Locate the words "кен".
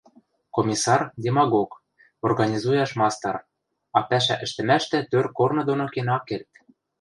5.93-6.07